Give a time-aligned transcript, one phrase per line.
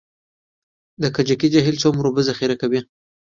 [1.01, 2.79] د کجکي جهیل څومره اوبه ذخیره کوي؟